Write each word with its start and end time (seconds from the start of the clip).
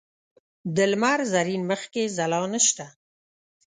د 0.75 0.77
لمر 0.91 1.19
زرین 1.31 1.61
مخ 1.69 1.81
کې 1.93 2.03
ځلا 2.15 2.41
نشته 2.53 2.85